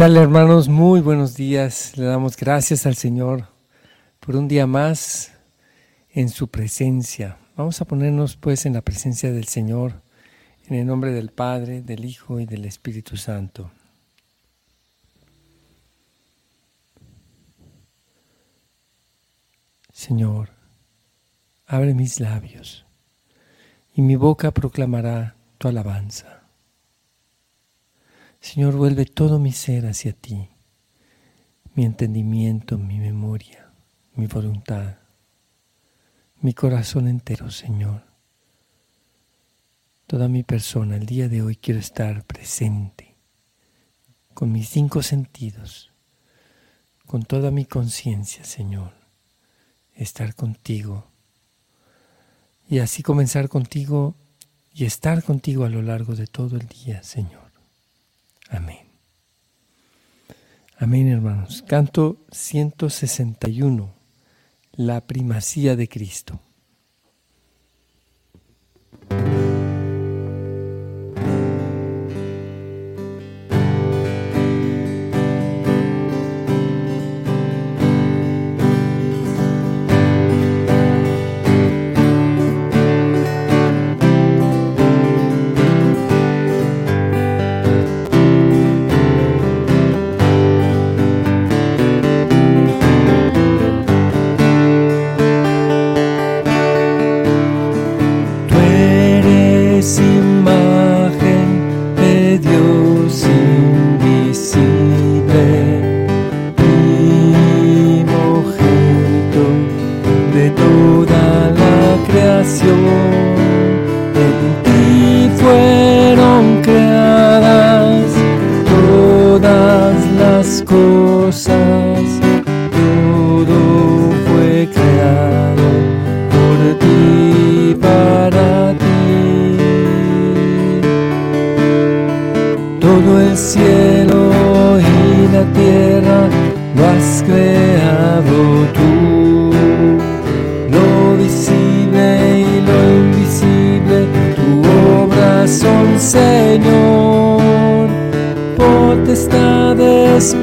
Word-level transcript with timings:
¿Qué 0.00 0.04
tal 0.04 0.16
hermanos? 0.16 0.70
Muy 0.70 1.02
buenos 1.02 1.36
días. 1.36 1.94
Le 1.98 2.06
damos 2.06 2.34
gracias 2.34 2.86
al 2.86 2.94
Señor 2.94 3.48
por 4.18 4.34
un 4.34 4.48
día 4.48 4.66
más 4.66 5.34
en 6.08 6.30
su 6.30 6.48
presencia. 6.48 7.36
Vamos 7.54 7.82
a 7.82 7.84
ponernos 7.84 8.34
pues 8.34 8.64
en 8.64 8.72
la 8.72 8.80
presencia 8.80 9.30
del 9.30 9.44
Señor, 9.44 10.00
en 10.66 10.76
el 10.76 10.86
nombre 10.86 11.12
del 11.12 11.28
Padre, 11.28 11.82
del 11.82 12.06
Hijo 12.06 12.40
y 12.40 12.46
del 12.46 12.64
Espíritu 12.64 13.18
Santo. 13.18 13.72
Señor, 19.92 20.48
abre 21.66 21.92
mis 21.92 22.20
labios 22.20 22.86
y 23.94 24.00
mi 24.00 24.16
boca 24.16 24.50
proclamará 24.50 25.36
tu 25.58 25.68
alabanza. 25.68 26.39
Señor, 28.40 28.74
vuelve 28.74 29.04
todo 29.04 29.38
mi 29.38 29.52
ser 29.52 29.86
hacia 29.86 30.14
ti, 30.14 30.48
mi 31.74 31.84
entendimiento, 31.84 32.78
mi 32.78 32.98
memoria, 32.98 33.70
mi 34.14 34.26
voluntad, 34.26 34.96
mi 36.40 36.54
corazón 36.54 37.06
entero, 37.06 37.50
Señor. 37.50 38.02
Toda 40.06 40.26
mi 40.26 40.42
persona, 40.42 40.96
el 40.96 41.04
día 41.04 41.28
de 41.28 41.42
hoy 41.42 41.54
quiero 41.54 41.78
estar 41.78 42.24
presente, 42.24 43.14
con 44.32 44.50
mis 44.50 44.70
cinco 44.70 45.02
sentidos, 45.02 45.92
con 47.06 47.24
toda 47.24 47.50
mi 47.50 47.66
conciencia, 47.66 48.42
Señor, 48.44 48.94
estar 49.94 50.34
contigo 50.34 51.10
y 52.70 52.78
así 52.78 53.02
comenzar 53.02 53.50
contigo 53.50 54.16
y 54.72 54.86
estar 54.86 55.22
contigo 55.22 55.64
a 55.64 55.68
lo 55.68 55.82
largo 55.82 56.16
de 56.16 56.26
todo 56.26 56.56
el 56.56 56.66
día, 56.66 57.02
Señor. 57.02 57.39
Amén. 58.50 58.90
Amén, 60.76 61.08
hermanos. 61.08 61.62
Canto 61.66 62.24
161, 62.32 63.94
la 64.72 65.00
primacía 65.02 65.76
de 65.76 65.88
Cristo. 65.88 66.40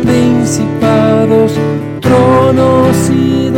Principados, 0.04 1.54
tronos 2.02 3.10
y 3.10 3.50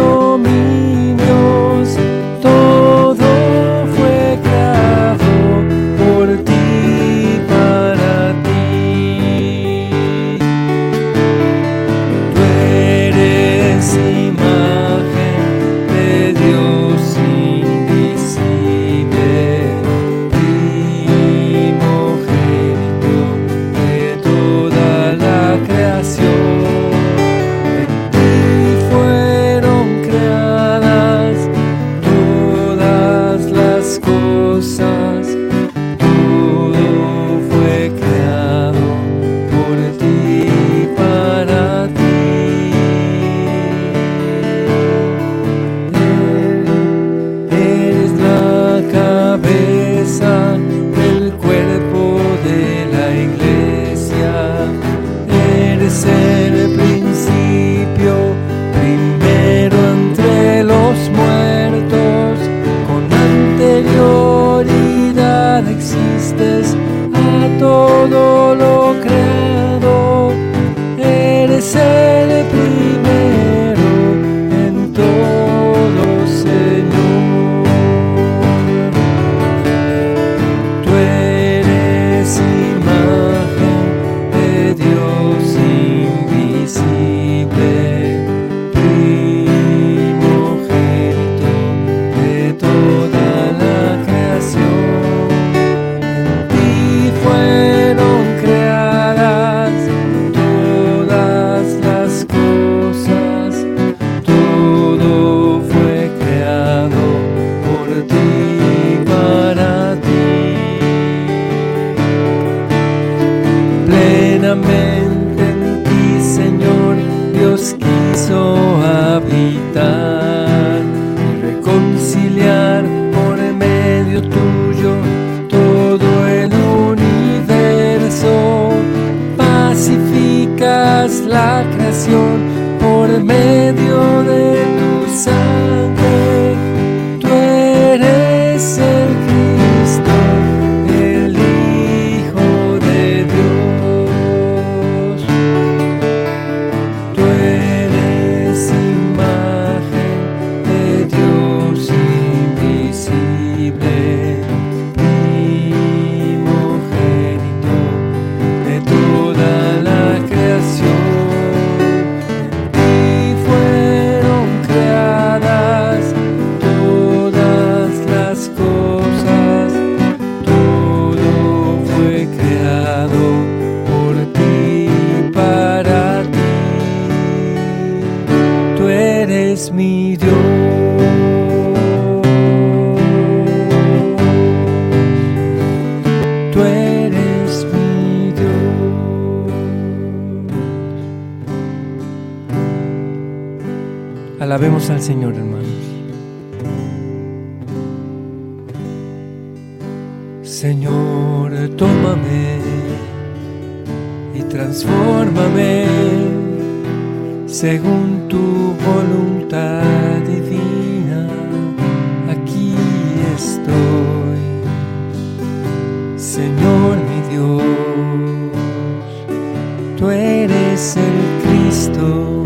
eres 220.79 220.96
el 220.96 221.17
Cristo 221.43 222.46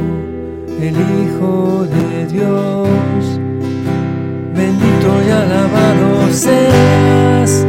el 0.81 0.95
Hijo 0.95 1.85
de 1.85 2.25
Dios. 2.27 3.39
Bendito 4.55 5.09
y 5.25 5.29
alabado 5.29 6.31
seas, 6.31 7.65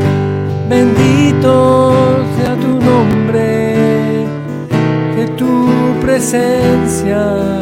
bendito 0.68 1.94
sea 2.36 2.54
tu 2.56 2.80
nombre, 2.84 4.26
que 5.14 5.26
tu 5.36 5.68
presencia 6.00 7.60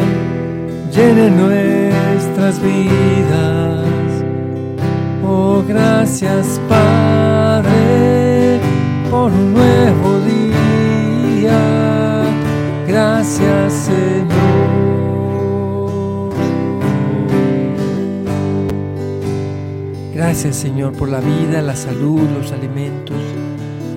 llene 0.91 1.31
nuestras 1.31 2.61
vidas. 2.63 3.87
Oh, 5.27 5.63
gracias 5.67 6.61
Padre 6.69 8.61
por 9.11 9.31
un 9.33 9.55
nuevo 9.55 9.92
Gracias 13.39 13.73
Señor. 13.73 14.29
Gracias 20.15 20.57
Señor 20.57 20.93
por 20.93 21.09
la 21.09 21.21
vida, 21.21 21.63
la 21.63 21.75
salud, 21.75 22.21
los 22.39 22.53
alimentos, 22.53 23.17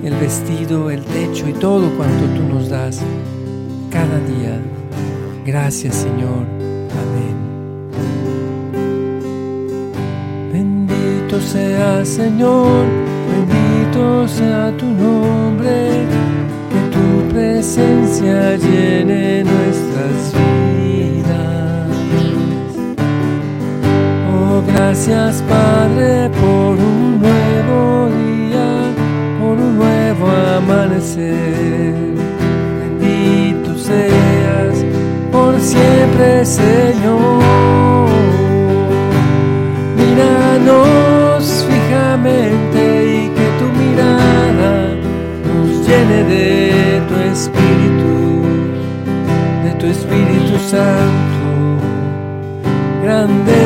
el 0.03 0.13
vestido, 0.15 0.89
el 0.89 1.03
techo 1.03 1.49
y 1.49 1.53
todo 1.53 1.89
cuanto 1.97 2.25
tú 2.33 2.43
nos 2.43 2.69
das 2.69 3.01
cada 3.91 4.19
día. 4.19 4.57
Gracias 5.45 5.95
Señor. 5.95 6.45
Amén. 7.03 7.35
Bendito 10.53 11.41
sea 11.41 12.05
Señor, 12.05 12.85
bendito 13.29 14.27
sea 14.29 14.71
tu 14.77 14.85
nombre, 14.85 16.05
que 16.69 16.95
tu 16.95 17.33
presencia 17.33 18.55
llene 18.55 19.24
vidas. 20.33 21.87
Oh, 24.31 24.61
gracias 24.67 25.43
Padre 25.49 26.29
por 26.29 26.77
un 26.77 27.21
nuevo 27.21 28.09
día, 28.09 28.67
por 29.39 29.57
un 29.57 29.77
nuevo 29.77 30.27
amanecer. 30.57 31.93
Bendito 32.79 33.77
seas 33.77 34.85
por 35.31 35.59
siempre, 35.59 36.45
Señor. 36.45 37.34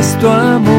Es 0.10 0.18
tu 0.18 0.28
amor 0.28 0.79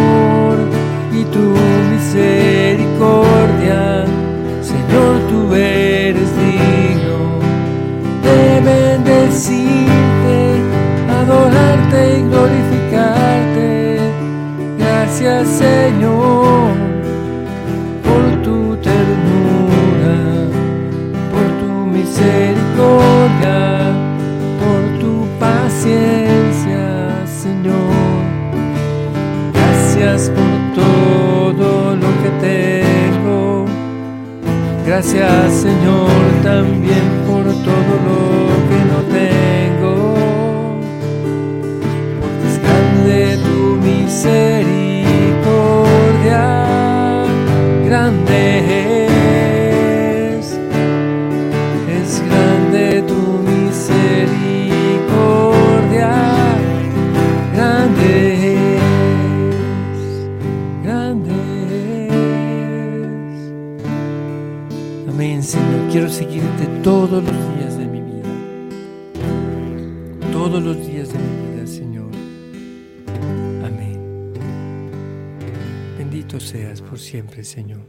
Bendito 76.31 76.47
seas 76.47 76.81
por 76.81 77.01
siempre, 77.01 77.43
Señor. 77.43 77.85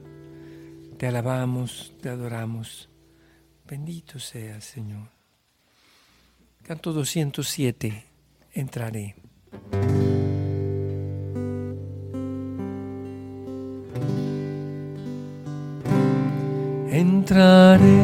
Te 0.98 1.06
alabamos, 1.06 1.94
te 2.02 2.10
adoramos. 2.10 2.90
Bendito 3.68 4.18
seas, 4.18 4.64
Señor. 4.64 5.10
Canto 6.64 6.92
207. 6.92 8.04
Entraré. 8.54 9.14
Entraré, 16.90 18.04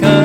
come. 0.00 0.23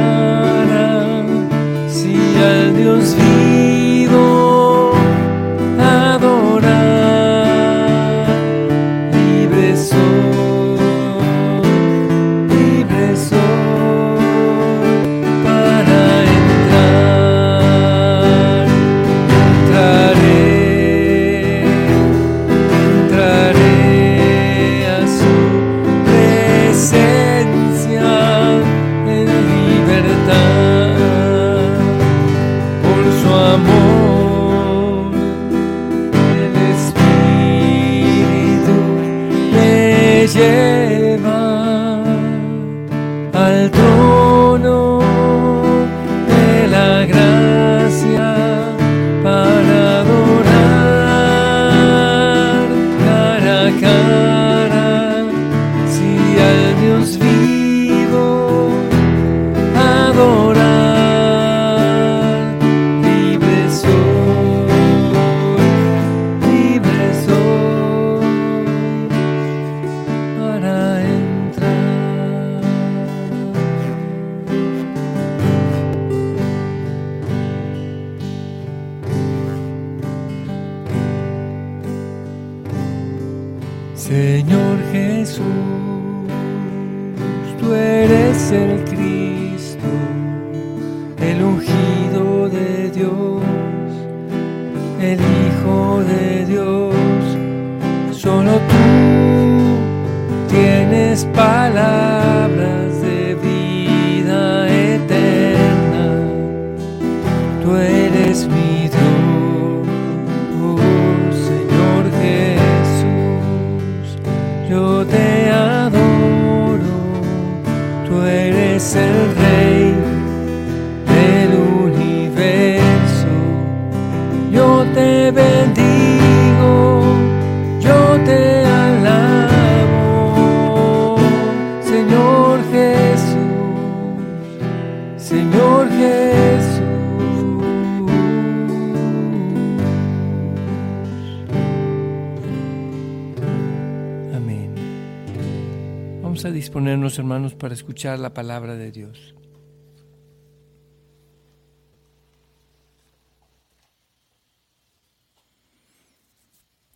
Hermanos, 147.17 147.55
para 147.55 147.73
escuchar 147.73 148.19
la 148.19 148.33
palabra 148.33 148.75
de 148.75 148.91
Dios. 148.91 149.33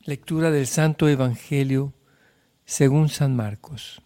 Lectura 0.02 0.52
del 0.52 0.68
Santo 0.68 1.08
Evangelio 1.08 1.94
según 2.66 3.10
San 3.10 3.36
Marcos. 3.36 4.02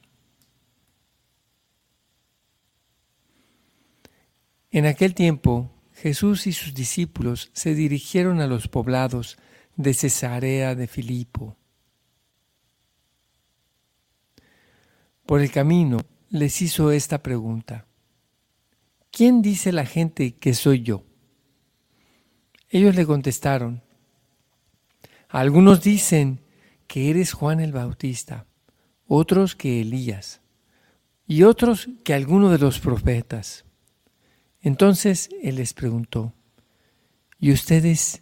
En 4.69 4.85
aquel 4.85 5.15
tiempo 5.15 5.71
Jesús 5.93 6.45
y 6.45 6.53
sus 6.53 6.75
discípulos 6.75 7.49
se 7.53 7.73
dirigieron 7.73 8.41
a 8.41 8.47
los 8.47 8.67
poblados 8.67 9.37
de 9.75 9.95
Cesarea 9.95 10.75
de 10.75 10.85
Filipo. 10.85 11.57
Por 15.27 15.41
el 15.41 15.51
camino 15.51 15.99
les 16.29 16.61
hizo 16.61 16.89
esta 16.89 17.21
pregunta. 17.21 17.85
¿Quién 19.11 19.41
dice 19.41 19.73
la 19.73 19.85
gente 19.85 20.35
que 20.35 20.53
soy 20.53 20.83
yo? 20.83 21.03
Ellos 22.69 22.95
le 22.95 23.05
contestaron, 23.05 23.83
algunos 25.27 25.83
dicen 25.83 26.39
que 26.87 27.09
eres 27.09 27.33
Juan 27.33 27.59
el 27.59 27.73
Bautista, 27.73 28.45
otros 29.05 29.57
que 29.57 29.81
Elías, 29.81 30.39
y 31.27 31.43
otros 31.43 31.89
que 32.05 32.13
alguno 32.13 32.49
de 32.49 32.59
los 32.59 32.79
profetas. 32.79 33.65
Entonces 34.61 35.29
él 35.43 35.55
les 35.55 35.73
preguntó, 35.73 36.33
¿y 37.37 37.51
ustedes 37.51 38.21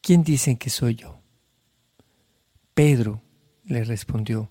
quién 0.00 0.24
dicen 0.24 0.56
que 0.56 0.70
soy 0.70 0.94
yo? 0.94 1.20
Pedro 2.72 3.20
le 3.66 3.84
respondió, 3.84 4.50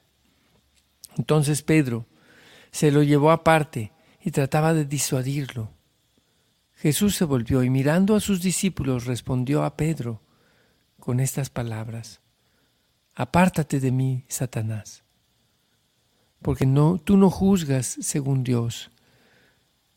Entonces 1.17 1.61
Pedro 1.61 2.07
se 2.71 2.91
lo 2.91 3.03
llevó 3.03 3.31
aparte 3.31 3.91
y 4.21 4.31
trataba 4.31 4.73
de 4.73 4.85
disuadirlo. 4.85 5.71
Jesús 6.75 7.15
se 7.15 7.25
volvió 7.25 7.63
y 7.63 7.69
mirando 7.69 8.15
a 8.15 8.19
sus 8.19 8.41
discípulos 8.41 9.05
respondió 9.05 9.63
a 9.63 9.77
Pedro 9.77 10.21
con 10.99 11.19
estas 11.19 11.49
palabras, 11.49 12.21
Apártate 13.13 13.79
de 13.79 13.91
mí, 13.91 14.25
Satanás, 14.29 15.03
porque 16.41 16.65
no, 16.65 16.97
tú 16.97 17.17
no 17.17 17.29
juzgas 17.29 17.97
según 18.01 18.43
Dios, 18.43 18.89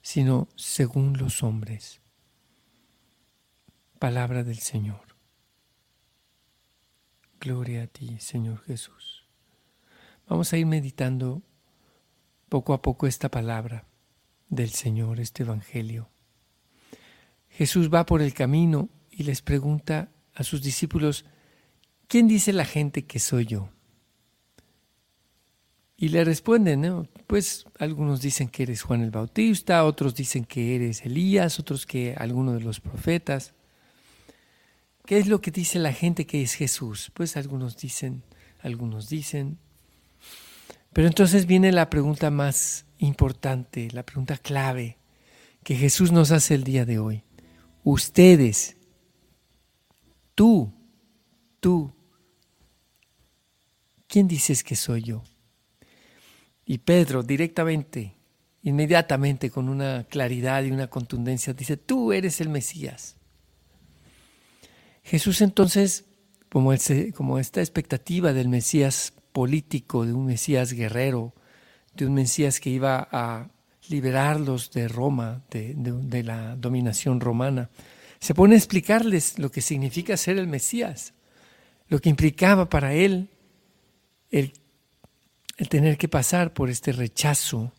sino 0.03 0.49
según 0.57 1.17
los 1.17 1.43
hombres. 1.43 2.01
Palabra 3.99 4.43
del 4.43 4.59
Señor. 4.59 5.17
Gloria 7.41 7.85
a 7.85 7.87
ti, 7.87 8.19
Señor 8.19 8.61
Jesús. 8.65 9.14
Vamos 10.27 10.53
a 10.53 10.57
ir 10.57 10.67
meditando 10.67 11.43
poco 12.49 12.73
a 12.73 12.81
poco 12.81 13.07
esta 13.07 13.31
palabra 13.31 13.87
del 14.49 14.71
Señor, 14.71 15.21
este 15.21 15.43
Evangelio. 15.43 16.09
Jesús 17.51 17.93
va 17.93 18.07
por 18.07 18.23
el 18.23 18.33
camino 18.33 18.89
y 19.11 19.25
les 19.25 19.43
pregunta 19.43 20.11
a 20.35 20.43
sus 20.43 20.63
discípulos, 20.63 21.25
¿quién 22.09 22.27
dice 22.27 22.53
la 22.53 22.65
gente 22.65 23.05
que 23.05 23.19
soy 23.19 23.47
yo? 23.47 23.69
Y 25.97 26.09
le 26.09 26.25
responden, 26.25 27.09
pues 27.27 27.67
algunos 27.79 28.21
dicen 28.21 28.49
que 28.49 28.65
eres 28.65 28.83
Juan 28.83 29.03
el 29.03 29.11
Bautista, 29.11 29.85
otros 29.85 30.15
dicen 30.15 30.45
que 30.45 30.75
eres 30.75 31.05
Elías, 31.05 31.61
otros 31.61 31.87
que 31.87 32.15
alguno 32.19 32.53
de 32.53 32.61
los 32.61 32.81
profetas. 32.81 33.55
¿Qué 35.07 35.19
es 35.19 35.29
lo 35.29 35.41
que 35.41 35.51
dice 35.51 35.79
la 35.79 35.93
gente 35.93 36.27
que 36.27 36.43
es 36.43 36.55
Jesús? 36.55 37.13
Pues 37.15 37.37
algunos 37.37 37.77
dicen, 37.77 38.25
algunos 38.61 39.09
dicen. 39.09 39.59
Pero 40.95 41.07
entonces 41.07 41.45
viene 41.45 41.73
la 41.73 41.91
pregunta 41.91 42.31
más 42.31 42.87
importante, 42.99 43.91
la 43.93 44.05
pregunta 44.05 44.39
clave 44.39 44.97
que 45.63 45.77
Jesús 45.77 46.13
nos 46.13 46.31
hace 46.31 46.55
el 46.55 46.65
día 46.65 46.87
de 46.87 46.99
hoy 46.99 47.25
ustedes, 47.85 48.77
tú, 50.35 50.73
tú, 51.61 51.93
¿quién 54.09 54.27
dices 54.27 54.65
que 54.65 54.75
soy 54.75 55.03
yo? 55.03 55.23
Y 56.65 56.79
Pedro 56.79 57.23
directamente, 57.23 58.17
inmediatamente, 58.63 59.51
con 59.51 59.69
una 59.69 60.05
claridad 60.05 60.65
y 60.65 60.71
una 60.71 60.89
contundencia, 60.89 61.53
dice, 61.53 61.77
tú 61.77 62.13
eres 62.13 62.41
el 62.41 62.49
Mesías. 62.49 63.17
Jesús 65.03 65.43
entonces, 65.43 66.07
como, 66.49 66.73
esta 66.73 67.61
expectativa 67.61 68.33
del 68.33 68.49
Mesías 68.49 69.13
político, 69.35 70.07
de 70.07 70.13
un 70.13 70.27
Mesías 70.27 70.73
guerrero, 70.73 71.35
de 71.93 72.07
un 72.07 72.15
Mesías 72.15 72.61
que 72.61 72.71
iba 72.71 73.09
a 73.11 73.49
liberarlos 73.89 74.71
de 74.71 74.87
Roma, 74.87 75.43
de, 75.51 76.23
la 76.23 76.55
dominación 76.55 77.19
romana. 77.21 77.69
Se 78.21 78.33
pone 78.33 78.55
a 78.55 78.59
explicarles 78.59 79.41
lo 79.41 79.51
que 79.51 79.61
significa 79.61 80.17
ser 80.17 80.39
el 80.39 80.47
Mesías, 80.47 81.15
lo 81.89 81.99
que 81.99 82.11
implicaba 82.11 82.71
para 82.71 82.95
él 82.95 83.29
el, 84.31 84.53
el 85.57 85.69
tener 85.69 85.99
que 85.99 86.09
pasar 86.09 86.55
por 86.55 86.71
este 86.71 86.93
rechazo 86.93 87.73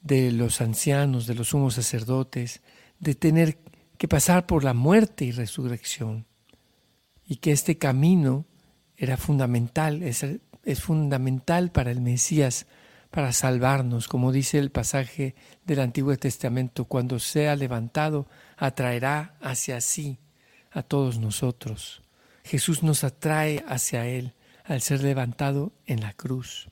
de 0.00 0.32
los 0.32 0.60
ancianos, 0.60 1.28
de 1.28 1.36
los 1.36 1.50
sumos 1.50 1.74
sacerdotes, 1.74 2.60
de 2.98 3.14
tener 3.14 3.58
que 3.96 4.08
pasar 4.08 4.46
por 4.46 4.64
la 4.64 4.74
muerte 4.74 5.24
y 5.24 5.30
resurrección, 5.30 6.26
y 7.24 7.36
que 7.36 7.52
este 7.52 7.78
camino 7.78 8.46
era 8.98 9.16
fundamental, 9.16 10.02
es, 10.02 10.26
es 10.64 10.82
fundamental 10.82 11.70
para 11.70 11.90
el 11.90 12.00
Mesías 12.00 12.66
para 13.10 13.32
salvarnos, 13.32 14.06
como 14.06 14.32
dice 14.32 14.58
el 14.58 14.70
pasaje 14.70 15.34
del 15.64 15.80
Antiguo 15.80 16.14
Testamento, 16.16 16.84
cuando 16.84 17.18
sea 17.18 17.56
levantado, 17.56 18.26
atraerá 18.56 19.34
hacia 19.40 19.80
sí 19.80 20.18
a 20.70 20.82
todos 20.82 21.18
nosotros. 21.18 22.02
Jesús 22.44 22.82
nos 22.82 23.04
atrae 23.04 23.64
hacia 23.66 24.06
Él 24.06 24.34
al 24.64 24.82
ser 24.82 25.02
levantado 25.02 25.72
en 25.86 26.00
la 26.00 26.12
cruz. 26.12 26.68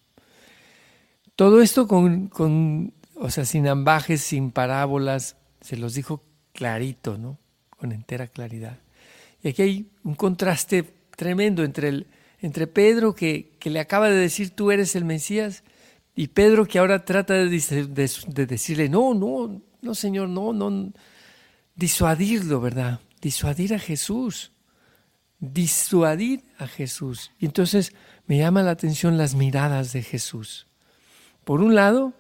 Todo 1.37 1.63
esto 1.63 1.87
con, 1.87 2.29
con 2.29 2.93
o 3.15 3.31
sea, 3.31 3.45
sin 3.45 3.67
ambajes, 3.67 4.21
sin 4.21 4.51
parábolas, 4.51 5.37
se 5.61 5.77
los 5.77 5.95
dijo 5.95 6.23
clarito, 6.53 7.17
¿no? 7.17 7.39
Con 7.71 7.93
entera 7.93 8.27
claridad. 8.27 8.79
Y 9.43 9.49
aquí 9.49 9.63
hay 9.63 9.91
un 10.05 10.15
contraste 10.15 10.83
tremendo 11.17 11.65
entre 11.65 11.89
el, 11.89 12.07
entre 12.41 12.67
Pedro 12.67 13.15
que, 13.15 13.57
que 13.59 13.71
le 13.71 13.81
acaba 13.81 14.09
de 14.09 14.17
decir 14.17 14.51
tú 14.51 14.71
eres 14.71 14.95
el 14.97 15.05
Mesías 15.05 15.63
y 16.15 16.29
Pedro 16.29 16.67
que 16.67 16.79
ahora 16.79 17.05
trata 17.05 17.35
de, 17.35 17.49
de, 17.49 18.47
decirle, 18.47 18.89
no, 18.89 19.13
no, 19.13 19.61
no, 19.83 19.95
Señor, 19.95 20.31
no, 20.31 20.55
no, 20.55 20.93
disuadirlo, 21.75 22.61
¿verdad? 22.61 23.01
Disuadir 23.21 23.75
a 23.75 23.79
Jesús, 23.79 24.51
disuadir 25.39 26.43
a 26.59 26.67
Jesús. 26.67 27.33
Y 27.39 27.45
entonces 27.45 27.93
me 28.27 28.39
llama 28.39 28.63
la 28.63 28.71
atención 28.71 29.19
las 29.19 29.35
miradas 29.35 29.93
de 29.93 30.03
Jesús. 30.03 30.67
Por 31.45 31.61
un 31.61 31.75
lado, 31.75 32.15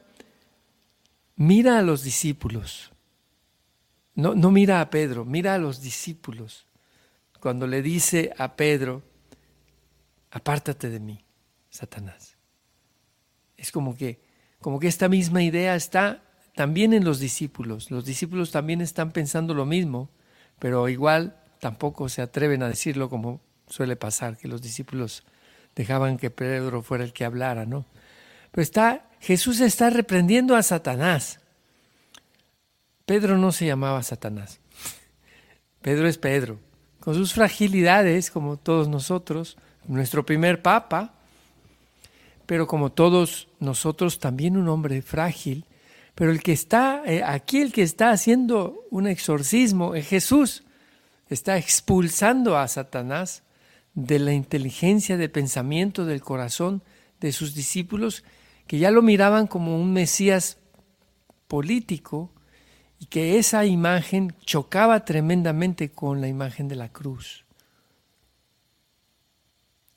mira 1.34 1.78
a 1.78 1.82
los 1.82 2.02
discípulos. 2.02 2.92
No, 4.14 4.34
no 4.34 4.50
mira 4.50 4.82
a 4.82 4.90
Pedro, 4.90 5.24
mira 5.24 5.54
a 5.54 5.58
los 5.58 5.80
discípulos. 5.80 6.66
Cuando 7.40 7.66
le 7.66 7.80
dice 7.80 8.34
a 8.36 8.56
Pedro, 8.56 9.02
apártate 10.30 10.90
de 10.90 11.00
mí, 11.00 11.24
Satanás. 11.70 12.36
Es 13.56 13.72
como 13.72 13.96
que, 13.96 14.20
como 14.60 14.78
que 14.78 14.88
esta 14.88 15.08
misma 15.08 15.42
idea 15.42 15.74
está 15.74 16.22
también 16.54 16.92
en 16.92 17.04
los 17.04 17.20
discípulos. 17.20 17.90
Los 17.90 18.04
discípulos 18.04 18.50
también 18.50 18.80
están 18.80 19.12
pensando 19.12 19.54
lo 19.54 19.66
mismo, 19.66 20.10
pero 20.58 20.88
igual 20.88 21.36
tampoco 21.60 22.08
se 22.08 22.22
atreven 22.22 22.62
a 22.62 22.68
decirlo 22.68 23.08
como 23.08 23.40
suele 23.68 23.96
pasar, 23.96 24.36
que 24.36 24.48
los 24.48 24.62
discípulos 24.62 25.24
dejaban 25.74 26.16
que 26.16 26.30
Pedro 26.30 26.82
fuera 26.82 27.04
el 27.04 27.12
que 27.12 27.24
hablara, 27.24 27.66
¿no? 27.66 27.84
Pero 28.50 28.62
está, 28.62 29.10
Jesús 29.20 29.60
está 29.60 29.90
reprendiendo 29.90 30.56
a 30.56 30.62
Satanás. 30.62 31.40
Pedro 33.04 33.36
no 33.36 33.52
se 33.52 33.66
llamaba 33.66 34.02
Satanás. 34.02 34.60
Pedro 35.82 36.08
es 36.08 36.18
Pedro, 36.18 36.58
con 37.00 37.14
sus 37.14 37.34
fragilidades, 37.34 38.30
como 38.30 38.56
todos 38.56 38.88
nosotros, 38.88 39.56
nuestro 39.88 40.24
primer 40.26 40.62
papa, 40.62 41.14
pero 42.46 42.66
como 42.66 42.92
todos 42.92 43.48
nosotros, 43.58 44.18
también 44.18 44.56
un 44.56 44.68
hombre 44.68 45.02
frágil. 45.02 45.64
Pero 46.14 46.30
el 46.30 46.42
que 46.42 46.52
está, 46.52 47.02
eh, 47.04 47.22
aquí 47.24 47.60
el 47.60 47.72
que 47.72 47.82
está 47.82 48.10
haciendo 48.10 48.84
un 48.90 49.06
exorcismo 49.06 49.94
es 49.94 50.06
Jesús. 50.06 50.64
Está 51.28 51.58
expulsando 51.58 52.56
a 52.56 52.68
Satanás 52.68 53.42
de 53.94 54.18
la 54.18 54.32
inteligencia 54.32 55.16
de 55.16 55.28
pensamiento 55.28 56.04
del 56.04 56.20
corazón 56.20 56.82
de 57.20 57.32
sus 57.32 57.54
discípulos, 57.54 58.24
que 58.66 58.78
ya 58.78 58.90
lo 58.90 59.02
miraban 59.02 59.46
como 59.46 59.80
un 59.80 59.92
Mesías 59.92 60.58
político 61.48 62.30
y 62.98 63.06
que 63.06 63.38
esa 63.38 63.64
imagen 63.64 64.34
chocaba 64.44 65.04
tremendamente 65.04 65.90
con 65.90 66.20
la 66.20 66.28
imagen 66.28 66.68
de 66.68 66.76
la 66.76 66.90
cruz. 66.90 67.45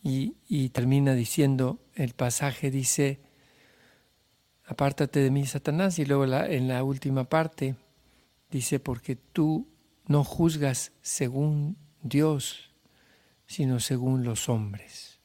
Y, 0.01 0.69
termina 0.69 1.13
diciendo, 1.13 1.79
el 1.93 2.13
pasaje 2.13 2.71
dice, 2.71 3.19
apártate 4.65 5.19
de 5.19 5.29
mí, 5.29 5.45
Satanás, 5.45 5.99
y 5.99 6.05
luego 6.05 6.23
en 6.25 6.67
la 6.67 6.83
última 6.83 7.25
parte 7.25 7.75
dice, 8.49 8.79
porque 8.79 9.15
tú 9.17 9.67
no 10.05 10.23
juzgas 10.23 10.93
según 11.01 11.77
Dios, 12.01 12.71
sino 13.45 13.79
según 13.79 14.23
los 14.23 14.47
hombres. 14.47 15.19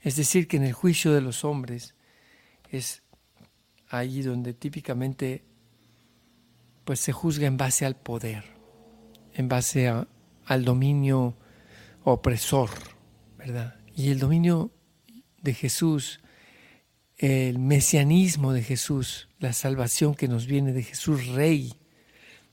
Es 0.00 0.16
decir, 0.16 0.46
que 0.46 0.58
en 0.58 0.64
el 0.64 0.72
juicio 0.72 1.12
de 1.12 1.20
los 1.20 1.44
hombres 1.44 1.94
es 2.70 3.02
allí 3.88 4.22
donde 4.22 4.54
típicamente 4.54 5.44
pues 6.84 7.00
se 7.00 7.12
juzga 7.12 7.46
en 7.46 7.56
base 7.56 7.84
al 7.84 7.96
poder, 7.96 8.44
en 9.34 9.48
base 9.48 9.88
al 10.46 10.64
dominio 10.64 11.36
opresor 12.04 12.91
y 13.94 14.10
el 14.10 14.18
dominio 14.18 14.70
de 15.40 15.54
Jesús, 15.54 16.20
el 17.16 17.58
mesianismo 17.58 18.52
de 18.52 18.62
Jesús, 18.62 19.28
la 19.38 19.52
salvación 19.52 20.14
que 20.14 20.28
nos 20.28 20.46
viene 20.46 20.72
de 20.72 20.82
Jesús 20.82 21.26
Rey. 21.28 21.74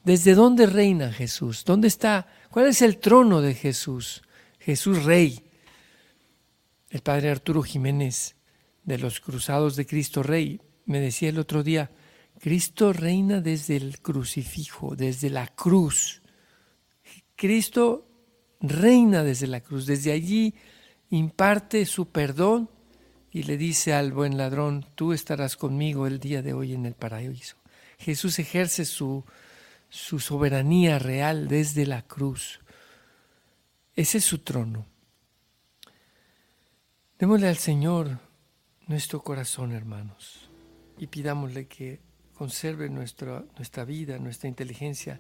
¿Desde 0.04 0.34
dónde 0.34 0.65
reina 0.65 1.12
Jesús? 1.12 1.63
¿Dónde 1.65 1.88
está? 1.88 2.28
¿Cuál 2.49 2.67
es 2.67 2.82
el 2.82 2.97
trono 2.97 3.41
de 3.41 3.54
Jesús? 3.54 4.23
Jesús 4.60 5.04
Rey. 5.04 5.43
El 6.89 7.02
padre 7.02 7.30
Arturo 7.30 7.62
Jiménez 7.62 8.36
de 8.84 8.97
los 8.97 9.19
Cruzados 9.19 9.75
de 9.75 9.86
Cristo 9.86 10.23
Rey 10.23 10.60
me 10.86 10.99
decía 10.99 11.30
el 11.30 11.38
otro 11.38 11.62
día, 11.62 11.91
Cristo 12.39 12.93
reina 12.93 13.41
desde 13.41 13.75
el 13.75 13.99
crucifijo, 13.99 14.95
desde 14.95 15.30
la 15.30 15.47
cruz. 15.47 16.21
Cristo 17.36 18.08
reina 18.60 19.23
desde 19.23 19.47
la 19.47 19.62
cruz. 19.62 19.86
Desde 19.86 20.12
allí 20.12 20.56
imparte 21.10 21.86
su 21.86 22.10
perdón 22.10 22.69
y 23.32 23.43
le 23.43 23.58
dice 23.58 23.93
al 23.93 24.12
buen 24.12 24.38
ladrón, 24.38 24.86
tú 24.95 25.13
estarás 25.13 25.56
conmigo 25.56 26.08
el 26.08 26.19
día 26.19 26.41
de 26.41 26.54
hoy 26.54 26.74
en 26.74 26.86
el 26.86 26.95
paraíso. 26.95 27.58
Jesús 27.98 28.39
ejerce 28.39 28.86
su, 28.86 29.24
su 29.89 30.19
soberanía 30.19 31.00
real 31.00 31.48
desde 31.48 31.86
la 31.86 32.02
cruz. 32.04 32.60
Ese 33.95 34.19
es 34.19 34.26
su 34.26 34.39
trono. 34.39 34.86
Démosle 37.19 37.50
al 37.50 37.58
Señor 37.58 38.19
nuestro 38.88 39.22
corazón, 39.22 39.74
hermanos, 39.74 40.50
y 40.98 41.08
pidámosle 41.08 41.67
que 41.67 42.00
conserve 42.34 42.89
nuestra, 42.89 43.43
nuestra 43.58 43.84
vida, 43.84 44.17
nuestra 44.17 44.48
inteligencia, 44.48 45.19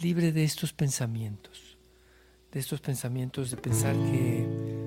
libre 0.00 0.30
de 0.30 0.44
estos 0.44 0.72
pensamientos, 0.72 1.76
de 2.52 2.60
estos 2.60 2.80
pensamientos 2.80 3.50
de 3.50 3.56
pensar 3.56 3.94
que 3.96 4.85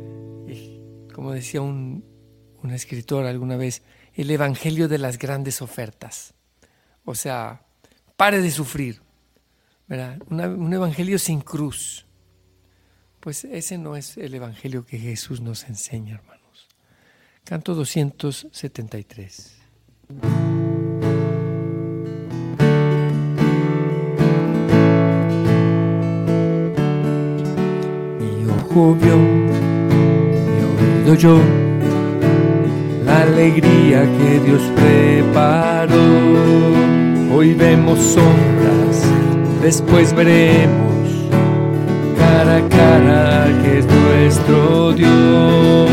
como 1.13 1.31
decía 1.31 1.61
un, 1.61 2.03
escritor 2.71 3.25
alguna 3.25 3.57
vez, 3.57 3.83
el 4.13 4.29
evangelio 4.31 4.87
de 4.87 4.97
las 4.97 5.17
grandes 5.17 5.61
ofertas. 5.61 6.33
O 7.05 7.15
sea, 7.15 7.65
pare 8.15 8.41
de 8.41 8.51
sufrir. 8.51 9.01
un 10.29 10.73
evangelio 10.73 11.17
sin 11.19 11.41
cruz. 11.41 12.05
Pues 13.19 13.43
ese 13.43 13.77
no 13.77 13.95
es 13.95 14.17
el 14.17 14.33
evangelio 14.33 14.85
que 14.85 14.97
Jesús 14.97 15.41
nos 15.41 15.65
enseña, 15.65 16.15
hermanos. 16.15 16.67
Canto 17.43 17.75
273. 17.75 19.57
Mi 28.19 28.45
ojo 28.45 28.95
vio 28.95 29.48
yo 31.15 31.39
la 33.05 33.21
alegría 33.21 34.03
que 34.03 34.39
Dios 34.45 34.61
preparó. 34.75 35.95
Hoy 37.33 37.53
vemos 37.53 37.99
sombras, 37.99 39.03
después 39.61 40.13
veremos 40.13 40.89
cara 42.17 42.57
a 42.57 42.69
cara 42.69 43.47
que 43.63 43.79
es 43.79 43.85
nuestro 43.85 44.91
Dios. 44.93 45.89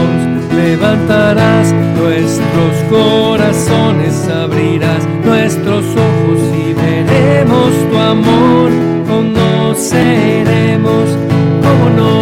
Levantarás 0.54 1.72
nuestros 1.98 2.74
corazones, 2.90 4.28
abrirás 4.28 5.06
nuestros 5.24 5.84
ojos 5.84 6.40
y 6.62 6.74
veremos 6.74 7.70
tu 7.90 7.98
amor, 7.98 8.70
conoceremos 9.06 11.08
como 11.62 11.90
nos 11.96 12.15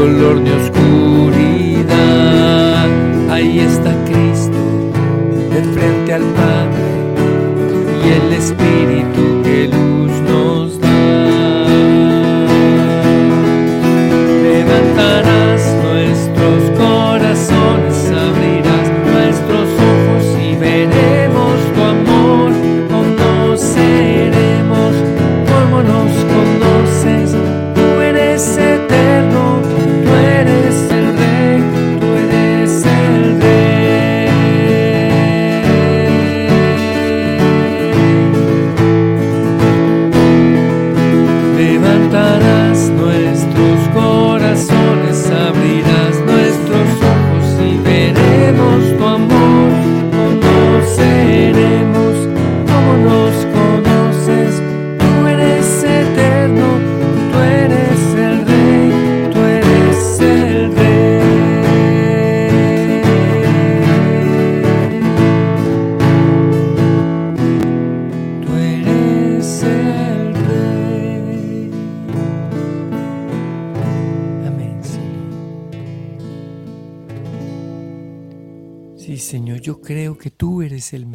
dolor 0.00 0.40
ni 0.40 0.50
oscuridad. 0.50 1.90
Ahí 3.30 3.60
está 3.60 3.92
Cristo 4.06 4.62
de 5.52 6.12
al 6.14 6.22
Padre 6.22 6.88
y 8.04 8.08
el 8.18 8.32
Espíritu 8.32 8.69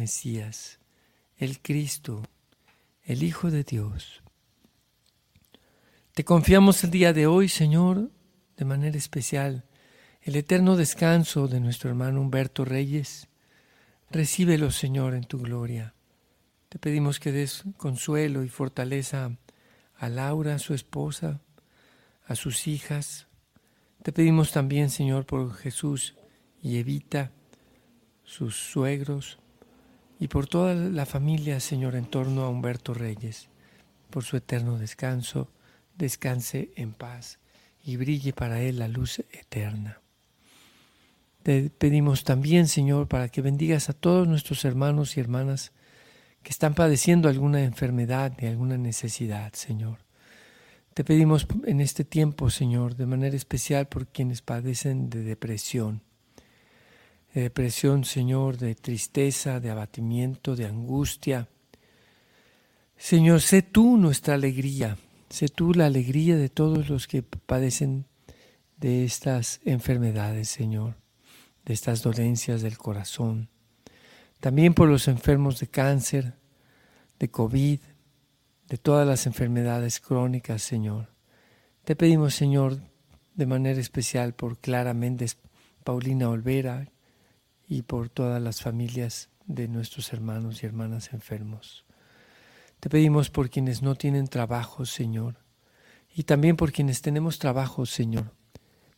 Mesías, 0.06 0.78
el 1.36 1.60
Cristo, 1.60 2.22
el 3.02 3.24
Hijo 3.24 3.50
de 3.50 3.64
Dios. 3.64 4.22
Te 6.14 6.24
confiamos 6.24 6.84
el 6.84 6.92
día 6.92 7.12
de 7.12 7.26
hoy, 7.26 7.48
Señor, 7.48 8.12
de 8.56 8.64
manera 8.64 8.96
especial, 8.96 9.64
el 10.22 10.36
eterno 10.36 10.76
descanso 10.76 11.48
de 11.48 11.58
nuestro 11.58 11.90
hermano 11.90 12.20
Humberto 12.20 12.64
Reyes. 12.64 13.26
Recíbelo, 14.08 14.70
Señor, 14.70 15.12
en 15.14 15.24
tu 15.24 15.40
gloria. 15.40 15.92
Te 16.68 16.78
pedimos 16.78 17.18
que 17.18 17.32
des 17.32 17.64
consuelo 17.76 18.44
y 18.44 18.48
fortaleza 18.48 19.36
a 19.96 20.08
Laura, 20.08 20.60
su 20.60 20.72
esposa, 20.72 21.40
a 22.26 22.36
sus 22.36 22.68
hijas. 22.68 23.26
Te 24.04 24.12
pedimos 24.12 24.52
también, 24.52 24.88
Señor, 24.88 25.26
por 25.26 25.52
Jesús 25.54 26.14
y 26.62 26.78
Evita, 26.78 27.32
sus 28.22 28.54
suegros, 28.54 29.40
y 30.18 30.28
por 30.28 30.46
toda 30.46 30.74
la 30.74 31.06
familia, 31.06 31.60
Señor, 31.60 31.94
en 31.94 32.06
torno 32.06 32.42
a 32.42 32.48
Humberto 32.48 32.94
Reyes, 32.94 33.48
por 34.10 34.24
su 34.24 34.36
eterno 34.36 34.78
descanso, 34.78 35.50
descanse 35.96 36.70
en 36.76 36.92
paz 36.92 37.38
y 37.84 37.96
brille 37.96 38.32
para 38.32 38.60
él 38.60 38.78
la 38.78 38.88
luz 38.88 39.20
eterna. 39.30 40.00
Te 41.42 41.70
pedimos 41.70 42.24
también, 42.24 42.66
Señor, 42.66 43.06
para 43.06 43.28
que 43.28 43.42
bendigas 43.42 43.88
a 43.88 43.92
todos 43.92 44.26
nuestros 44.26 44.64
hermanos 44.64 45.16
y 45.16 45.20
hermanas 45.20 45.72
que 46.42 46.50
están 46.50 46.74
padeciendo 46.74 47.28
alguna 47.28 47.62
enfermedad 47.62 48.32
y 48.40 48.46
alguna 48.46 48.76
necesidad, 48.78 49.52
Señor. 49.52 49.98
Te 50.94 51.04
pedimos 51.04 51.46
en 51.66 51.80
este 51.80 52.04
tiempo, 52.04 52.50
Señor, 52.50 52.96
de 52.96 53.06
manera 53.06 53.36
especial 53.36 53.86
por 53.86 54.06
quienes 54.06 54.42
padecen 54.42 55.10
de 55.10 55.22
depresión. 55.22 56.02
De 57.36 57.42
depresión, 57.42 58.06
Señor, 58.06 58.56
de 58.56 58.74
tristeza, 58.74 59.60
de 59.60 59.68
abatimiento, 59.68 60.56
de 60.56 60.64
angustia. 60.64 61.50
Señor, 62.96 63.42
sé 63.42 63.60
tú 63.60 63.98
nuestra 63.98 64.36
alegría, 64.36 64.96
sé 65.28 65.48
tú 65.50 65.74
la 65.74 65.84
alegría 65.84 66.36
de 66.36 66.48
todos 66.48 66.88
los 66.88 67.06
que 67.06 67.22
padecen 67.22 68.06
de 68.78 69.04
estas 69.04 69.60
enfermedades, 69.66 70.48
Señor, 70.48 70.96
de 71.66 71.74
estas 71.74 72.02
dolencias 72.02 72.62
del 72.62 72.78
corazón. 72.78 73.50
También 74.40 74.72
por 74.72 74.88
los 74.88 75.06
enfermos 75.06 75.60
de 75.60 75.66
cáncer, 75.66 76.38
de 77.18 77.30
COVID, 77.30 77.80
de 78.66 78.78
todas 78.78 79.06
las 79.06 79.26
enfermedades 79.26 80.00
crónicas, 80.00 80.62
Señor. 80.62 81.10
Te 81.84 81.96
pedimos, 81.96 82.34
Señor, 82.34 82.80
de 83.34 83.44
manera 83.44 83.78
especial 83.78 84.32
por 84.32 84.56
Clara 84.56 84.94
Méndez, 84.94 85.36
Paulina 85.84 86.30
Olvera 86.30 86.95
y 87.68 87.82
por 87.82 88.08
todas 88.08 88.40
las 88.42 88.62
familias 88.62 89.30
de 89.46 89.68
nuestros 89.68 90.12
hermanos 90.12 90.62
y 90.62 90.66
hermanas 90.66 91.12
enfermos. 91.12 91.84
Te 92.80 92.90
pedimos 92.90 93.30
por 93.30 93.50
quienes 93.50 93.82
no 93.82 93.94
tienen 93.94 94.28
trabajo, 94.28 94.84
Señor, 94.86 95.36
y 96.14 96.24
también 96.24 96.56
por 96.56 96.72
quienes 96.72 97.02
tenemos 97.02 97.38
trabajo, 97.38 97.86
Señor. 97.86 98.34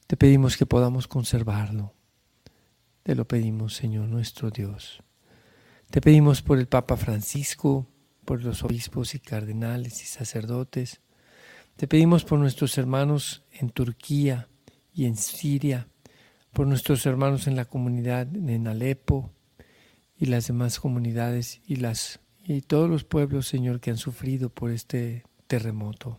Te 0.06 0.16
pedimos 0.16 0.56
que 0.56 0.66
podamos 0.66 1.06
conservarlo. 1.06 1.94
Te 3.02 3.14
lo 3.14 3.26
pedimos, 3.26 3.74
Señor, 3.74 4.08
nuestro 4.08 4.50
Dios. 4.50 5.02
Te 5.90 6.00
pedimos 6.00 6.42
por 6.42 6.58
el 6.58 6.68
Papa 6.68 6.96
Francisco, 6.96 7.86
por 8.24 8.44
los 8.44 8.62
obispos 8.62 9.14
y 9.14 9.20
cardenales 9.20 10.02
y 10.02 10.06
sacerdotes. 10.06 11.00
Te 11.76 11.88
pedimos 11.88 12.24
por 12.24 12.38
nuestros 12.38 12.76
hermanos 12.76 13.44
en 13.52 13.70
Turquía 13.70 14.48
y 14.92 15.06
en 15.06 15.16
Siria, 15.16 15.88
por 16.52 16.66
nuestros 16.66 17.04
hermanos 17.06 17.46
en 17.46 17.56
la 17.56 17.64
comunidad 17.64 18.26
en 18.34 18.66
Alepo 18.66 19.30
y 20.16 20.26
las 20.26 20.46
demás 20.46 20.80
comunidades 20.80 21.60
y 21.66 21.76
las 21.76 22.20
y 22.44 22.62
todos 22.62 22.88
los 22.88 23.04
pueblos, 23.04 23.46
Señor, 23.46 23.78
que 23.78 23.90
han 23.90 23.98
sufrido 23.98 24.48
por 24.48 24.70
este 24.70 25.24
terremoto. 25.46 26.18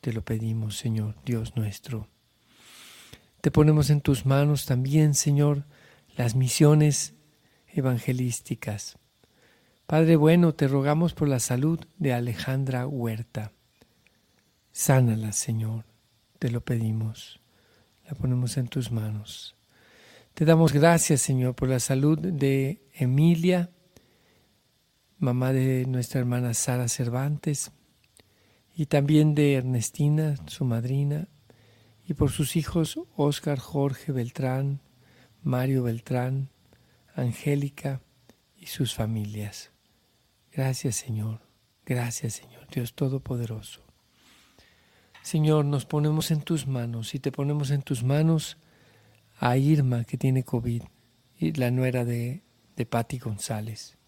Te 0.00 0.14
lo 0.14 0.24
pedimos, 0.24 0.78
Señor, 0.78 1.14
Dios 1.26 1.56
nuestro. 1.56 2.08
Te 3.42 3.50
ponemos 3.50 3.90
en 3.90 4.00
tus 4.00 4.24
manos 4.24 4.64
también, 4.64 5.12
Señor, 5.12 5.66
las 6.16 6.34
misiones 6.36 7.14
evangelísticas. 7.68 8.98
Padre 9.86 10.16
bueno, 10.16 10.54
te 10.54 10.68
rogamos 10.68 11.12
por 11.12 11.28
la 11.28 11.38
salud 11.38 11.80
de 11.98 12.14
Alejandra 12.14 12.86
Huerta. 12.86 13.52
Sánala, 14.72 15.32
Señor, 15.32 15.84
te 16.38 16.50
lo 16.50 16.62
pedimos. 16.62 17.40
La 18.08 18.14
ponemos 18.14 18.56
en 18.56 18.68
tus 18.68 18.92
manos. 18.92 19.56
Te 20.34 20.44
damos 20.44 20.72
gracias, 20.72 21.22
Señor, 21.22 21.54
por 21.54 21.68
la 21.68 21.80
salud 21.80 22.18
de 22.18 22.82
Emilia, 22.94 23.70
mamá 25.18 25.52
de 25.52 25.86
nuestra 25.86 26.20
hermana 26.20 26.54
Sara 26.54 26.88
Cervantes, 26.88 27.72
y 28.74 28.86
también 28.86 29.34
de 29.34 29.54
Ernestina, 29.54 30.36
su 30.46 30.64
madrina, 30.64 31.28
y 32.06 32.14
por 32.14 32.30
sus 32.30 32.54
hijos 32.54 33.00
Óscar 33.16 33.58
Jorge 33.58 34.12
Beltrán, 34.12 34.82
Mario 35.42 35.84
Beltrán, 35.84 36.50
Angélica 37.14 38.02
y 38.56 38.66
sus 38.66 38.94
familias. 38.94 39.72
Gracias 40.52 40.96
Señor, 40.96 41.40
gracias 41.84 42.34
Señor, 42.34 42.68
Dios 42.68 42.94
Todopoderoso. 42.94 43.85
Señor, 45.26 45.64
nos 45.64 45.86
ponemos 45.86 46.30
en 46.30 46.40
tus 46.42 46.68
manos 46.68 47.16
y 47.16 47.18
te 47.18 47.32
ponemos 47.32 47.72
en 47.72 47.82
tus 47.82 48.04
manos 48.04 48.58
a 49.40 49.56
Irma 49.56 50.04
que 50.04 50.16
tiene 50.16 50.44
COVID 50.44 50.84
y 51.40 51.52
la 51.54 51.72
nuera 51.72 52.04
de, 52.04 52.44
de 52.76 52.86
Patti 52.86 53.18
González. 53.18 53.98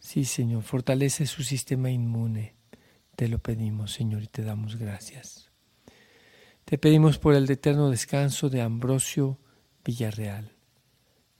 Sí, 0.00 0.24
Señor, 0.24 0.64
fortalece 0.64 1.26
su 1.26 1.44
sistema 1.44 1.92
inmune. 1.92 2.56
Te 3.14 3.28
lo 3.28 3.38
pedimos, 3.38 3.92
Señor, 3.92 4.24
y 4.24 4.26
te 4.26 4.42
damos 4.42 4.74
gracias. 4.74 5.52
Te 6.64 6.76
pedimos 6.76 7.20
por 7.20 7.36
el 7.36 7.48
eterno 7.48 7.88
descanso 7.88 8.50
de 8.50 8.62
Ambrosio 8.62 9.38
Villarreal. 9.84 10.56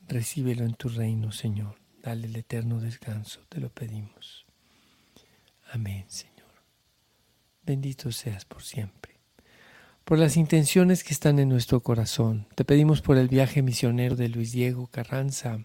Recíbelo 0.07 0.65
en 0.65 0.75
tu 0.75 0.91
reino, 0.91 1.33
Señor. 1.33 1.81
Dale 2.01 2.29
el 2.29 2.37
eterno 2.37 2.79
descanso, 2.79 3.41
te 3.49 3.59
lo 3.59 3.71
pedimos. 3.71 4.47
Amén, 5.73 6.05
Señor. 6.07 6.34
Bendito 7.67 8.13
seas 8.13 8.45
por 8.45 8.63
siempre. 8.63 9.19
Por 10.05 10.19
las 10.19 10.37
intenciones 10.37 11.03
que 11.03 11.15
están 11.15 11.39
en 11.39 11.49
nuestro 11.49 11.81
corazón, 11.81 12.47
te 12.55 12.65
pedimos 12.65 13.01
por 13.01 13.17
el 13.17 13.29
viaje 13.29 13.63
misionero 13.63 14.17
de 14.17 14.29
Luis 14.29 14.53
Diego 14.53 14.87
Carranza, 14.87 15.65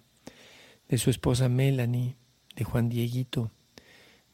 de 0.88 0.98
su 0.98 1.10
esposa 1.10 1.50
Melanie, 1.50 2.16
de 2.56 2.64
Juan 2.64 2.90
Dieguito, 2.90 3.52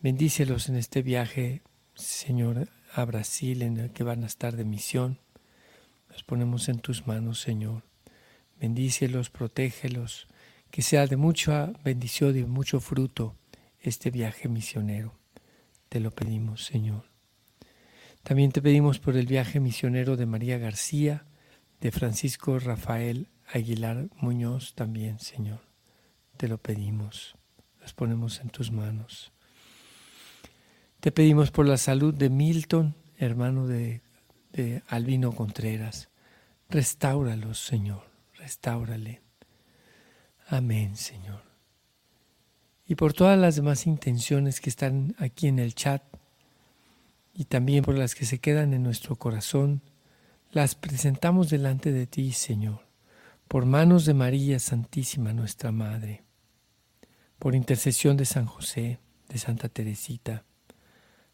Bendícelos 0.06 0.70
en 0.70 0.76
este 0.76 1.02
viaje, 1.02 1.64
Señor, 1.96 2.70
a 2.94 3.06
Brasil, 3.06 3.64
en 3.64 3.78
el 3.78 3.92
que 3.92 4.04
van 4.04 4.24
a 4.24 4.28
estar 4.28 4.56
de 4.56 4.64
misión. 4.64 5.18
Los 6.10 6.24
ponemos 6.24 6.70
en 6.70 6.78
tus 6.78 7.08
manos, 7.08 7.42
Señor. 7.42 7.82
Bendícelos, 8.60 9.32
protégelos, 9.32 10.28
que 10.70 10.84
sea 10.84 11.08
de 11.08 11.18
mucha 11.18 11.74
bendición 11.84 12.38
y 12.38 12.44
mucho 12.44 12.80
fruto 12.80 13.36
este 13.80 14.12
viaje 14.12 14.48
misionero. 14.48 15.18
Te 15.90 16.00
lo 16.00 16.12
pedimos, 16.12 16.64
Señor. 16.64 17.15
También 18.26 18.52
te 18.52 18.60
pedimos 18.60 18.98
por 18.98 19.18
el 19.18 19.28
viaje 19.28 19.60
misionero 19.60 20.18
de 20.18 20.26
María 20.26 20.58
García, 20.58 21.28
de 21.80 21.92
Francisco 21.92 22.58
Rafael 22.58 23.28
Aguilar 23.54 24.08
Muñoz 24.16 24.74
también, 24.74 25.20
Señor. 25.20 25.60
Te 26.36 26.48
lo 26.48 26.58
pedimos, 26.58 27.36
los 27.80 27.94
ponemos 27.94 28.40
en 28.40 28.50
tus 28.50 28.72
manos. 28.72 29.32
Te 31.02 31.12
pedimos 31.12 31.52
por 31.52 31.68
la 31.68 31.78
salud 31.78 32.16
de 32.16 32.32
Milton, 32.32 32.96
hermano 33.20 33.68
de, 33.68 34.02
de 34.54 34.82
Albino 34.88 35.32
Contreras. 35.32 36.10
Restáuralos, 36.68 37.60
Señor, 37.60 38.10
restáurale. 38.40 39.22
Amén, 40.48 40.96
Señor. 40.96 41.44
Y 42.88 42.96
por 42.96 43.14
todas 43.14 43.38
las 43.38 43.56
demás 43.56 43.86
intenciones 43.86 44.62
que 44.62 44.72
están 44.72 45.16
aquí 45.20 45.48
en 45.48 45.60
el 45.60 45.76
chat, 45.76 46.02
y 47.36 47.46
también 47.46 47.84
por 47.84 47.98
las 47.98 48.16
que 48.16 48.26
se 48.26 48.40
quedan 48.40 48.74
en 48.74 48.82
nuestro 48.82 49.18
corazón, 49.18 49.82
las 50.52 50.74
presentamos 50.74 51.50
delante 51.50 51.92
de 51.92 52.08
ti, 52.08 52.32
Señor, 52.32 52.88
por 53.50 53.66
manos 53.66 54.06
de 54.06 54.14
María 54.14 54.58
Santísima, 54.58 55.34
nuestra 55.34 55.74
Madre, 55.74 56.24
por 57.38 57.54
intercesión 57.54 58.16
de 58.16 58.24
San 58.24 58.46
José, 58.46 59.00
de 59.28 59.38
Santa 59.38 59.68
Teresita, 59.68 60.46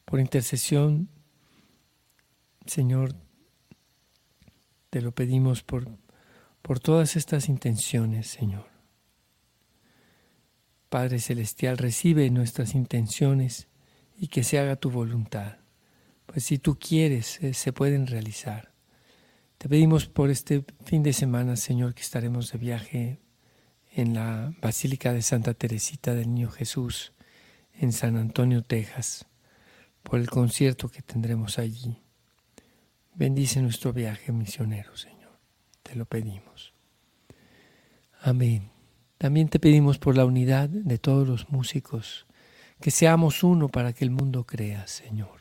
por 0.04 0.20
intercesión, 0.20 1.08
Señor, 2.66 3.14
te 4.90 5.02
lo 5.02 5.12
pedimos 5.12 5.62
por, 5.62 5.88
por 6.64 6.80
todas 6.80 7.16
estas 7.16 7.48
intenciones, 7.48 8.28
Señor. 8.28 8.66
Padre 10.90 11.20
Celestial, 11.20 11.78
recibe 11.78 12.28
nuestras 12.32 12.74
intenciones 12.74 13.68
y 14.18 14.28
que 14.30 14.44
se 14.44 14.58
haga 14.58 14.76
tu 14.76 14.90
voluntad 14.90 15.61
pues 16.32 16.46
si 16.46 16.60
tú 16.60 16.80
quieres, 16.80 17.44
eh, 17.44 17.54
se 17.54 17.74
pueden 17.74 18.08
realizar. 18.08 18.72
Te 19.58 19.68
pedimos 19.68 20.08
por 20.08 20.30
este 20.30 20.64
fin 20.86 21.04
de 21.04 21.12
semana, 21.12 21.58
Señor, 21.58 21.94
que 21.94 22.02
estaremos 22.02 22.54
de 22.54 22.58
viaje 22.58 23.20
en 23.94 24.14
la 24.14 24.54
Basílica 24.62 25.12
de 25.12 25.22
Santa 25.24 25.54
Teresita 25.54 26.16
del 26.16 26.34
Niño 26.34 26.50
Jesús, 26.50 27.12
en 27.74 27.92
San 27.92 28.16
Antonio, 28.16 28.64
Texas, 28.64 29.26
por 30.04 30.22
el 30.22 30.30
concierto 30.30 30.88
que 30.88 31.02
tendremos 31.02 31.60
allí. 31.60 31.98
Bendice 33.14 33.62
nuestro 33.62 33.92
viaje 33.92 34.32
misionero, 34.32 34.96
Señor. 34.96 35.38
Te 35.84 35.96
lo 35.96 36.06
pedimos. 36.06 36.74
Amén. 38.22 38.72
También 39.18 39.50
te 39.50 39.60
pedimos 39.60 40.00
por 40.00 40.16
la 40.16 40.24
unidad 40.24 40.70
de 40.70 40.98
todos 40.98 41.28
los 41.28 41.50
músicos, 41.50 42.26
que 42.80 42.90
seamos 42.90 43.44
uno 43.44 43.68
para 43.68 43.92
que 43.92 44.06
el 44.06 44.12
mundo 44.12 44.46
crea, 44.46 44.88
Señor. 44.88 45.41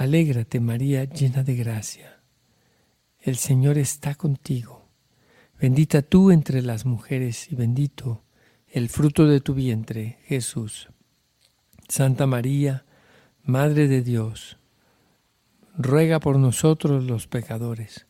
Alégrate 0.00 0.60
María 0.60 1.04
llena 1.04 1.42
de 1.42 1.54
gracia. 1.54 2.22
El 3.18 3.36
Señor 3.36 3.76
está 3.76 4.14
contigo. 4.14 4.88
Bendita 5.60 6.00
tú 6.00 6.30
entre 6.30 6.62
las 6.62 6.86
mujeres 6.86 7.52
y 7.52 7.54
bendito 7.54 8.24
el 8.66 8.88
fruto 8.88 9.26
de 9.26 9.42
tu 9.42 9.52
vientre, 9.52 10.18
Jesús. 10.24 10.88
Santa 11.86 12.26
María, 12.26 12.86
Madre 13.44 13.88
de 13.88 14.00
Dios, 14.00 14.56
ruega 15.76 16.18
por 16.18 16.38
nosotros 16.38 17.04
los 17.04 17.26
pecadores, 17.26 18.06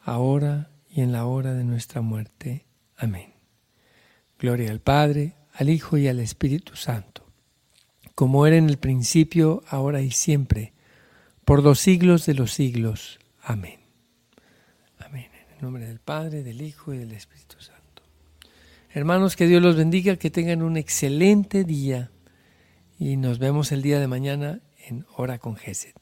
ahora 0.00 0.70
y 0.88 1.00
en 1.00 1.10
la 1.10 1.24
hora 1.24 1.54
de 1.54 1.64
nuestra 1.64 2.02
muerte. 2.02 2.66
Amén. 2.96 3.34
Gloria 4.38 4.70
al 4.70 4.78
Padre, 4.78 5.34
al 5.52 5.70
Hijo 5.70 5.98
y 5.98 6.06
al 6.06 6.20
Espíritu 6.20 6.76
Santo, 6.76 7.26
como 8.14 8.46
era 8.46 8.54
en 8.54 8.68
el 8.70 8.76
principio, 8.76 9.64
ahora 9.66 10.02
y 10.02 10.12
siempre, 10.12 10.72
por 11.44 11.62
los 11.62 11.80
siglos 11.80 12.26
de 12.26 12.34
los 12.34 12.52
siglos. 12.52 13.18
Amén. 13.42 13.80
Amén. 14.98 15.30
En 15.48 15.54
el 15.56 15.62
nombre 15.62 15.86
del 15.86 16.00
Padre, 16.00 16.42
del 16.42 16.62
Hijo 16.62 16.94
y 16.94 16.98
del 16.98 17.12
Espíritu 17.12 17.60
Santo. 17.60 18.02
Hermanos, 18.90 19.36
que 19.36 19.46
Dios 19.46 19.62
los 19.62 19.76
bendiga, 19.76 20.16
que 20.16 20.30
tengan 20.30 20.62
un 20.62 20.76
excelente 20.76 21.64
día 21.64 22.10
y 22.98 23.16
nos 23.16 23.38
vemos 23.38 23.72
el 23.72 23.82
día 23.82 23.98
de 23.98 24.06
mañana 24.06 24.60
en 24.86 25.06
Hora 25.16 25.38
con 25.38 25.56
Gesed. 25.56 25.94